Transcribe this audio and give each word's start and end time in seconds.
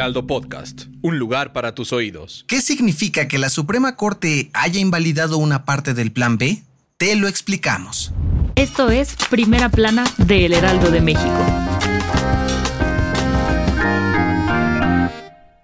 Heraldo 0.00 0.26
Podcast, 0.26 0.84
un 1.02 1.18
lugar 1.18 1.52
para 1.52 1.74
tus 1.74 1.92
oídos. 1.92 2.46
¿Qué 2.48 2.62
significa 2.62 3.28
que 3.28 3.36
la 3.36 3.50
Suprema 3.50 3.96
Corte 3.96 4.48
haya 4.54 4.80
invalidado 4.80 5.36
una 5.36 5.66
parte 5.66 5.92
del 5.92 6.10
Plan 6.10 6.38
B? 6.38 6.62
Te 6.96 7.16
lo 7.16 7.28
explicamos. 7.28 8.10
Esto 8.54 8.88
es 8.88 9.14
Primera 9.28 9.68
Plana 9.68 10.04
de 10.16 10.46
El 10.46 10.54
Heraldo 10.54 10.90
de 10.90 11.02
México. 11.02 11.44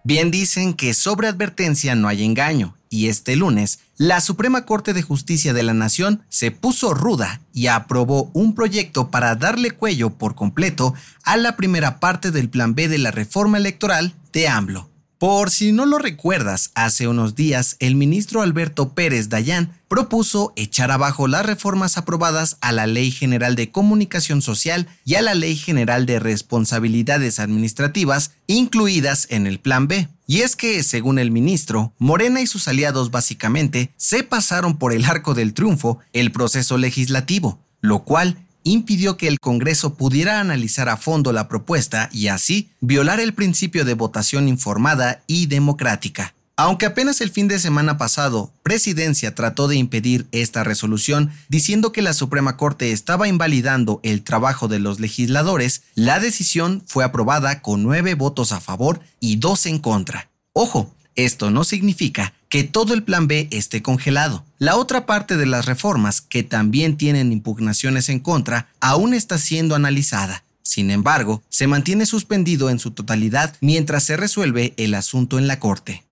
Bien 0.04 0.30
dicen 0.30 0.74
que 0.74 0.92
sobre 0.92 1.28
advertencia 1.28 1.94
no 1.94 2.06
hay 2.06 2.22
engaño, 2.22 2.76
y 2.96 3.08
este 3.08 3.36
lunes, 3.36 3.80
la 3.98 4.22
Suprema 4.22 4.64
Corte 4.64 4.94
de 4.94 5.02
Justicia 5.02 5.52
de 5.52 5.62
la 5.62 5.74
Nación 5.74 6.22
se 6.30 6.50
puso 6.50 6.94
ruda 6.94 7.42
y 7.52 7.66
aprobó 7.66 8.30
un 8.32 8.54
proyecto 8.54 9.10
para 9.10 9.34
darle 9.34 9.72
cuello 9.72 10.10
por 10.10 10.34
completo 10.34 10.94
a 11.22 11.36
la 11.36 11.56
primera 11.56 12.00
parte 12.00 12.30
del 12.30 12.48
Plan 12.48 12.74
B 12.74 12.88
de 12.88 12.96
la 12.96 13.10
reforma 13.10 13.58
electoral 13.58 14.14
de 14.32 14.48
AMLO. 14.48 14.88
Por 15.18 15.50
si 15.50 15.72
no 15.72 15.84
lo 15.84 15.98
recuerdas, 15.98 16.70
hace 16.74 17.06
unos 17.06 17.34
días 17.34 17.76
el 17.80 17.96
ministro 17.96 18.40
Alberto 18.40 18.94
Pérez 18.94 19.28
Dayán 19.28 19.72
propuso 19.88 20.54
echar 20.56 20.90
abajo 20.90 21.28
las 21.28 21.44
reformas 21.44 21.98
aprobadas 21.98 22.56
a 22.60 22.72
la 22.72 22.86
Ley 22.86 23.10
General 23.10 23.56
de 23.56 23.70
Comunicación 23.70 24.40
Social 24.40 24.88
y 25.04 25.16
a 25.16 25.22
la 25.22 25.34
Ley 25.34 25.56
General 25.56 26.06
de 26.06 26.18
Responsabilidades 26.18 27.40
Administrativas 27.40 28.32
incluidas 28.46 29.26
en 29.30 29.46
el 29.46 29.58
Plan 29.58 29.86
B. 29.86 30.08
Y 30.26 30.40
es 30.40 30.56
que, 30.56 30.82
según 30.82 31.18
el 31.18 31.30
ministro, 31.30 31.92
Morena 31.98 32.40
y 32.40 32.46
sus 32.46 32.66
aliados 32.66 33.12
básicamente 33.12 33.92
se 33.96 34.24
pasaron 34.24 34.76
por 34.76 34.92
el 34.92 35.04
arco 35.04 35.34
del 35.34 35.54
triunfo 35.54 36.00
el 36.12 36.32
proceso 36.32 36.78
legislativo, 36.78 37.60
lo 37.80 38.02
cual 38.04 38.36
impidió 38.64 39.16
que 39.16 39.28
el 39.28 39.38
Congreso 39.38 39.94
pudiera 39.94 40.40
analizar 40.40 40.88
a 40.88 40.96
fondo 40.96 41.32
la 41.32 41.46
propuesta 41.46 42.08
y 42.12 42.26
así 42.26 42.70
violar 42.80 43.20
el 43.20 43.34
principio 43.34 43.84
de 43.84 43.94
votación 43.94 44.48
informada 44.48 45.22
y 45.28 45.46
democrática. 45.46 46.34
Aunque 46.58 46.86
apenas 46.86 47.20
el 47.20 47.30
fin 47.30 47.48
de 47.48 47.58
semana 47.58 47.98
pasado, 47.98 48.50
Presidencia 48.62 49.34
trató 49.34 49.68
de 49.68 49.76
impedir 49.76 50.26
esta 50.32 50.64
resolución 50.64 51.30
diciendo 51.50 51.92
que 51.92 52.00
la 52.00 52.14
Suprema 52.14 52.56
Corte 52.56 52.92
estaba 52.92 53.28
invalidando 53.28 54.00
el 54.02 54.22
trabajo 54.22 54.66
de 54.66 54.78
los 54.78 54.98
legisladores, 54.98 55.82
la 55.94 56.18
decisión 56.18 56.82
fue 56.86 57.04
aprobada 57.04 57.60
con 57.60 57.82
nueve 57.82 58.14
votos 58.14 58.52
a 58.52 58.60
favor 58.60 59.00
y 59.20 59.36
dos 59.36 59.66
en 59.66 59.78
contra. 59.78 60.30
Ojo, 60.54 60.94
esto 61.14 61.50
no 61.50 61.62
significa 61.62 62.32
que 62.48 62.64
todo 62.64 62.94
el 62.94 63.02
plan 63.02 63.28
B 63.28 63.48
esté 63.50 63.82
congelado. 63.82 64.42
La 64.56 64.76
otra 64.76 65.04
parte 65.04 65.36
de 65.36 65.44
las 65.44 65.66
reformas, 65.66 66.22
que 66.22 66.42
también 66.42 66.96
tienen 66.96 67.32
impugnaciones 67.32 68.08
en 68.08 68.20
contra, 68.20 68.68
aún 68.80 69.12
está 69.12 69.36
siendo 69.36 69.74
analizada. 69.74 70.42
Sin 70.62 70.90
embargo, 70.90 71.42
se 71.50 71.66
mantiene 71.66 72.06
suspendido 72.06 72.70
en 72.70 72.78
su 72.78 72.92
totalidad 72.92 73.54
mientras 73.60 74.04
se 74.04 74.16
resuelve 74.16 74.72
el 74.78 74.94
asunto 74.94 75.38
en 75.38 75.48
la 75.48 75.60
Corte. 75.60 76.05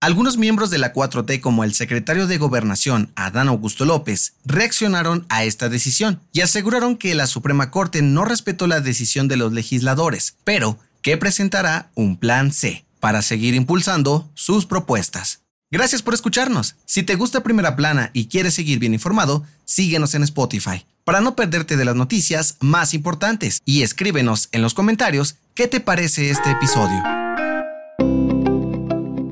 Algunos 0.00 0.36
miembros 0.36 0.68
de 0.68 0.76
la 0.76 0.92
4T, 0.92 1.40
como 1.40 1.64
el 1.64 1.72
secretario 1.72 2.26
de 2.26 2.36
Gobernación, 2.36 3.10
Adán 3.16 3.48
Augusto 3.48 3.86
López, 3.86 4.34
reaccionaron 4.44 5.24
a 5.30 5.44
esta 5.44 5.70
decisión 5.70 6.20
y 6.32 6.42
aseguraron 6.42 6.96
que 6.96 7.14
la 7.14 7.26
Suprema 7.26 7.70
Corte 7.70 8.02
no 8.02 8.26
respetó 8.26 8.66
la 8.66 8.80
decisión 8.80 9.26
de 9.26 9.38
los 9.38 9.52
legisladores, 9.52 10.36
pero 10.44 10.78
que 11.00 11.16
presentará 11.16 11.90
un 11.94 12.18
plan 12.18 12.52
C 12.52 12.84
para 13.00 13.22
seguir 13.22 13.54
impulsando 13.54 14.30
sus 14.34 14.66
propuestas. 14.66 15.40
Gracias 15.70 16.02
por 16.02 16.12
escucharnos. 16.12 16.76
Si 16.84 17.02
te 17.02 17.14
gusta 17.14 17.42
Primera 17.42 17.74
Plana 17.74 18.10
y 18.12 18.26
quieres 18.26 18.52
seguir 18.52 18.78
bien 18.78 18.92
informado, 18.92 19.44
síguenos 19.64 20.14
en 20.14 20.22
Spotify 20.24 20.84
para 21.04 21.20
no 21.20 21.36
perderte 21.36 21.76
de 21.76 21.84
las 21.84 21.96
noticias 21.96 22.56
más 22.60 22.92
importantes 22.92 23.62
y 23.64 23.82
escríbenos 23.82 24.48
en 24.52 24.60
los 24.60 24.74
comentarios 24.74 25.36
qué 25.54 25.68
te 25.68 25.80
parece 25.80 26.30
este 26.30 26.50
episodio. 26.50 27.15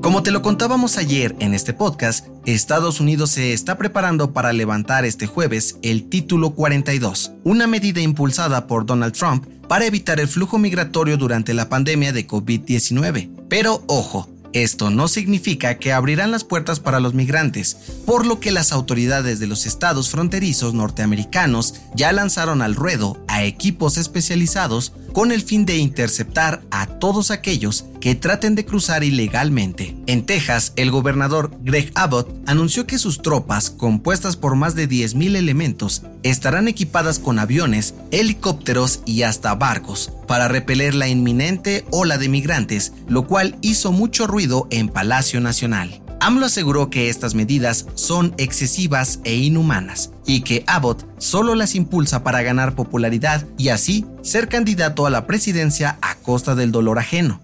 Como 0.05 0.21
te 0.21 0.29
lo 0.29 0.43
contábamos 0.43 0.99
ayer 0.99 1.35
en 1.39 1.55
este 1.55 1.73
podcast, 1.73 2.27
Estados 2.45 2.99
Unidos 2.99 3.31
se 3.31 3.53
está 3.53 3.75
preparando 3.75 4.33
para 4.33 4.53
levantar 4.53 5.03
este 5.03 5.25
jueves 5.25 5.79
el 5.81 6.09
Título 6.09 6.51
42, 6.51 7.31
una 7.43 7.65
medida 7.65 8.01
impulsada 8.01 8.67
por 8.67 8.85
Donald 8.85 9.13
Trump 9.13 9.47
para 9.67 9.87
evitar 9.87 10.19
el 10.19 10.27
flujo 10.27 10.59
migratorio 10.59 11.17
durante 11.17 11.55
la 11.55 11.69
pandemia 11.69 12.13
de 12.13 12.27
COVID-19. 12.27 13.31
Pero 13.49 13.83
ojo, 13.87 14.29
esto 14.53 14.91
no 14.91 15.07
significa 15.07 15.79
que 15.79 15.91
abrirán 15.91 16.29
las 16.29 16.43
puertas 16.43 16.79
para 16.79 16.99
los 16.99 17.15
migrantes, 17.15 17.75
por 18.05 18.27
lo 18.27 18.39
que 18.39 18.51
las 18.51 18.73
autoridades 18.73 19.39
de 19.39 19.47
los 19.47 19.65
estados 19.65 20.11
fronterizos 20.11 20.75
norteamericanos 20.75 21.81
ya 21.95 22.11
lanzaron 22.11 22.61
al 22.61 22.75
ruedo 22.75 23.17
a 23.27 23.43
equipos 23.43 23.97
especializados 23.97 24.93
con 25.15 25.31
el 25.31 25.41
fin 25.41 25.65
de 25.65 25.77
interceptar 25.77 26.61
a 26.71 26.87
todos 26.87 27.31
aquellos 27.31 27.85
que 28.01 28.15
traten 28.15 28.53
de 28.53 28.65
cruzar 28.65 29.01
ilegalmente. 29.01 29.95
En 30.07 30.25
Texas, 30.25 30.73
el 30.75 30.91
gobernador 30.91 31.51
Greg 31.63 31.89
Abbott 31.95 32.27
anunció 32.47 32.85
que 32.85 32.97
sus 32.97 33.21
tropas, 33.21 33.69
compuestas 33.69 34.35
por 34.35 34.57
más 34.57 34.75
de 34.75 34.89
10.000 34.89 35.37
elementos, 35.37 36.01
estarán 36.23 36.67
equipadas 36.67 37.19
con 37.19 37.39
aviones, 37.39 37.95
helicópteros 38.11 38.99
y 39.05 39.21
hasta 39.21 39.55
barcos 39.55 40.11
para 40.27 40.49
repeler 40.49 40.93
la 40.93 41.07
inminente 41.07 41.85
ola 41.91 42.17
de 42.17 42.27
migrantes, 42.27 42.91
lo 43.07 43.25
cual 43.25 43.57
hizo 43.61 43.93
mucho 43.93 44.27
ruido 44.27 44.67
en 44.69 44.89
Palacio 44.89 45.39
Nacional. 45.39 46.04
AMLO 46.19 46.45
aseguró 46.45 46.89
que 46.89 47.09
estas 47.09 47.35
medidas 47.35 47.85
son 47.95 48.33
excesivas 48.37 49.19
e 49.23 49.35
inhumanas 49.35 50.11
y 50.25 50.41
que 50.41 50.63
Abbott 50.67 51.05
solo 51.19 51.55
las 51.55 51.75
impulsa 51.75 52.23
para 52.23 52.41
ganar 52.41 52.75
popularidad 52.75 53.45
y 53.57 53.69
así 53.69 54.05
ser 54.21 54.47
candidato 54.47 55.05
a 55.05 55.09
la 55.09 55.27
presidencia 55.27 55.97
a 56.01 56.15
costa 56.15 56.55
del 56.55 56.71
dolor 56.71 56.99
ajeno. 56.99 57.41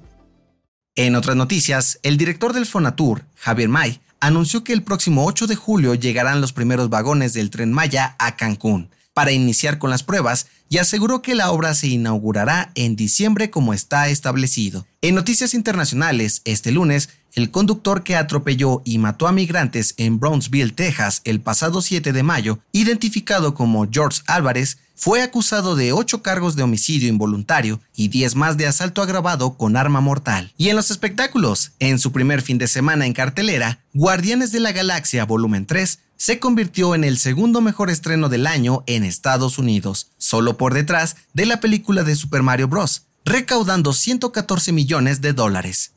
En 0.96 1.16
otras 1.16 1.36
noticias, 1.36 2.00
el 2.04 2.18
director 2.18 2.54
del 2.54 2.66
Fonatur, 2.66 3.24
Javier 3.36 3.70
May, 3.70 4.02
anunció 4.20 4.64
que 4.64 4.74
el 4.74 4.84
próximo 4.84 5.26
8 5.26 5.48
de 5.48 5.56
julio 5.56 5.96
llegarán 5.96 6.42
los 6.42 6.54
primeros 6.54 6.90
vagones 6.90 7.34
del 7.34 7.50
tren 7.50 7.72
Maya 7.74 8.16
a 8.20 8.36
Cancún 8.36 8.90
para 9.14 9.32
iniciar 9.32 9.78
con 9.78 9.90
las 9.90 10.04
pruebas 10.04 10.48
y 10.70 10.78
aseguró 10.78 11.22
que 11.22 11.36
la 11.36 11.52
obra 11.52 11.74
se 11.74 11.88
inaugurará 11.88 12.72
en 12.76 12.96
diciembre 12.96 13.50
como 13.50 13.74
está 13.74 14.08
establecido. 14.10 14.86
En 15.02 15.16
noticias 15.16 15.54
internacionales, 15.54 16.42
este 16.46 16.72
lunes, 16.72 17.10
el 17.34 17.52
conductor 17.52 18.04
que 18.04 18.16
atropelló 18.16 18.82
y 18.86 18.98
mató 18.98 19.28
a 19.28 19.32
migrantes 19.32 19.94
en 19.98 20.20
Brownsville, 20.20 20.74
Texas, 20.74 21.22
el 21.24 21.40
pasado 21.40 21.82
7 21.82 22.14
de 22.14 22.24
mayo, 22.24 22.60
identificado 22.72 23.54
como 23.54 23.88
George 23.92 24.22
Álvarez, 24.28 24.78
fue 24.96 25.24
acusado 25.24 25.76
de 25.76 25.94
8 25.94 26.22
cargos 26.22 26.56
de 26.56 26.62
homicidio 26.62 27.10
involuntario 27.10 27.82
y 27.96 28.10
10 28.10 28.36
más 28.36 28.56
de 28.58 28.68
asalto 28.68 29.02
agravado 29.02 29.58
con 29.58 29.76
arma 29.76 30.00
mortal. 30.00 30.54
Y 30.58 30.70
en 30.70 30.76
los 30.76 30.92
espectáculos, 30.92 31.72
en 31.80 31.98
su 31.98 32.12
primer 32.12 32.44
fin 32.44 32.60
de 32.60 32.68
semana 32.68 33.08
en 33.08 33.14
cartelera, 33.14 33.80
Guardianes 33.94 34.52
de 34.52 34.60
la 34.60 34.74
Galaxia 34.74 35.26
Volumen 35.26 35.66
3 35.66 35.98
se 36.18 36.38
convirtió 36.38 36.94
en 36.94 37.04
el 37.04 37.18
segundo 37.18 37.62
mejor 37.62 37.90
estreno 37.90 38.30
del 38.30 38.46
año 38.46 38.84
en 38.86 39.04
Estados 39.04 39.58
Unidos, 39.58 40.12
solo 40.20 40.56
por 40.56 40.76
detrás 40.76 41.16
de 41.34 41.48
la 41.48 41.60
película 41.60 42.04
de 42.04 42.16
Super 42.16 42.44
Mario 42.44 42.68
Bros., 42.68 43.08
recaudando 43.26 43.94
114 43.94 44.72
millones 44.72 45.22
de 45.22 45.34
dólares. 45.34 45.94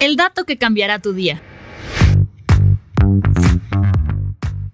El 0.00 0.16
dato 0.16 0.46
que 0.46 0.56
cambiará 0.56 0.98
tu 0.98 1.12
día. 1.12 1.42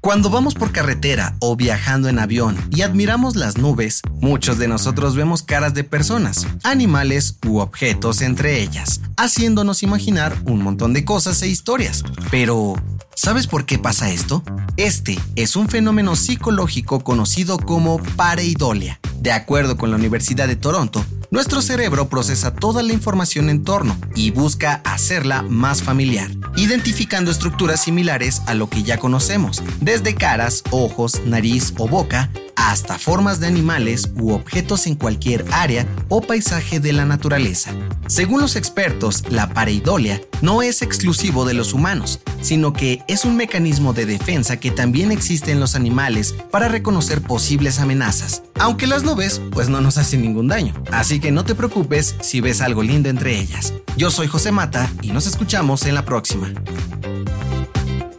Cuando 0.01 0.31
vamos 0.31 0.55
por 0.55 0.71
carretera 0.71 1.35
o 1.41 1.57
viajando 1.57 2.09
en 2.09 2.21
avión 2.21 2.57
y 2.71 2.83
admiramos 2.83 3.35
las 3.35 3.59
nubes, 3.59 4.03
muchos 4.21 4.57
de 4.59 4.69
nosotros 4.69 5.17
vemos 5.17 5.43
caras 5.43 5.75
de 5.75 5.83
personas, 5.83 6.47
animales 6.63 7.41
u 7.45 7.59
objetos 7.59 8.23
entre 8.23 8.63
ellas, 8.63 9.01
haciéndonos 9.17 9.83
imaginar 9.83 10.37
un 10.45 10.63
montón 10.63 10.93
de 10.93 11.05
cosas 11.05 11.43
e 11.43 11.49
historias. 11.49 12.05
Pero, 12.31 12.75
¿sabes 13.17 13.49
por 13.49 13.67
qué 13.67 13.81
pasa 13.81 14.13
esto? 14.13 14.45
Este 14.77 15.19
es 15.35 15.57
un 15.57 15.69
fenómeno 15.69 16.15
psicológico 16.15 17.01
conocido 17.01 17.59
como 17.59 18.01
pareidolia. 18.15 19.01
De 19.19 19.33
acuerdo 19.33 19.77
con 19.77 19.91
la 19.91 19.97
Universidad 19.97 20.47
de 20.47 20.55
Toronto, 20.55 21.05
nuestro 21.31 21.61
cerebro 21.63 22.09
procesa 22.09 22.55
toda 22.55 22.83
la 22.83 22.93
información 22.93 23.51
en 23.51 23.65
torno 23.65 23.97
y 24.15 24.31
busca 24.31 24.81
hacerla 24.85 25.43
más 25.43 25.83
familiar, 25.83 26.31
identificando 26.57 27.31
estructuras 27.31 27.81
similares 27.81 28.43
a 28.47 28.55
lo 28.55 28.69
que 28.69 28.83
ya 28.83 28.99
conocemos, 28.99 29.63
desde 29.81 30.15
caras, 30.15 30.63
ojos, 30.71 31.21
nariz 31.25 31.75
o 31.79 31.89
boca, 31.89 32.31
hasta 32.67 32.99
formas 32.99 33.39
de 33.39 33.47
animales 33.47 34.11
u 34.17 34.33
objetos 34.33 34.89
en 34.89 34.97
cualquier 34.97 35.45
área 35.53 35.87
o 36.09 36.21
paisaje 36.21 36.81
de 36.81 36.93
la 36.93 37.05
naturaleza. 37.05 37.71
Según 38.09 38.41
los 38.41 38.57
expertos, 38.57 39.23
la 39.31 39.51
pareidolia 39.51 40.21
no 40.43 40.63
es 40.63 40.83
exclusivo 40.83 41.45
de 41.45 41.55
los 41.55 41.73
humanos, 41.75 42.21
sino 42.41 42.73
que 42.73 43.05
es 43.07 43.25
un 43.25 43.37
mecanismo 43.37 43.93
de 43.93 44.05
defensa 44.05 44.59
que 44.59 44.73
también 44.73 45.13
existe 45.13 45.53
en 45.53 45.61
los 45.61 45.77
animales 45.77 46.35
para 46.51 46.67
reconocer 46.67 47.23
posibles 47.23 47.79
amenazas. 47.79 48.43
Aunque 48.59 48.89
las 48.89 49.05
no 49.05 49.15
ves, 49.15 49.41
pues 49.53 49.69
no 49.69 49.81
nos 49.81 49.97
hacen 49.97 50.23
ningún 50.23 50.49
daño. 50.49 50.75
Así 50.91 51.21
que 51.21 51.31
no 51.31 51.45
te 51.45 51.55
preocupes 51.55 52.17
si 52.21 52.41
ves 52.41 52.61
algo 52.61 52.83
lindo 52.83 53.09
entre 53.09 53.39
ellas. 53.39 53.75
Yo 53.97 54.11
soy 54.11 54.27
José 54.27 54.51
Mata 54.51 54.91
y 55.03 55.13
nos 55.13 55.29
escuchamos 55.29 55.87
en 55.87 55.95
la 55.95 56.05
próxima. 56.05 56.53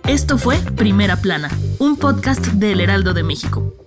Esto 0.07 0.37
fue 0.37 0.57
Primera 0.77 1.17
Plana, 1.17 1.49
un 1.79 1.97
podcast 1.97 2.45
del 2.45 2.79
Heraldo 2.79 3.13
de 3.13 3.23
México. 3.23 3.86